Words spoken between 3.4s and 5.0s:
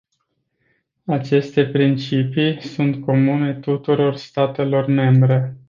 tuturor statelor